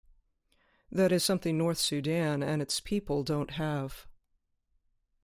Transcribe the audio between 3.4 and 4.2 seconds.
have.